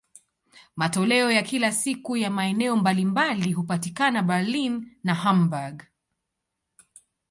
Matoleo 0.75 1.31
ya 1.31 1.43
kila 1.43 1.71
siku 1.71 2.17
ya 2.17 2.29
maeneo 2.31 2.75
mbalimbali 2.75 3.53
hupatikana 3.53 4.23
Berlin 4.23 4.97
na 5.03 5.13
Hamburg. 5.15 5.83